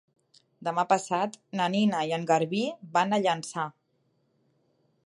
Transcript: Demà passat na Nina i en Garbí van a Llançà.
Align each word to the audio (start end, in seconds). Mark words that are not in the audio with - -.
Demà 0.67 0.85
passat 0.93 1.37
na 1.59 1.67
Nina 1.75 2.01
i 2.09 2.15
en 2.17 2.27
Garbí 2.33 2.63
van 2.97 3.15
a 3.15 3.21
Llançà. 3.27 3.69